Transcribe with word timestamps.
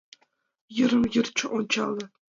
Йырым-йыр 0.77 1.27
ончале. 1.55 2.05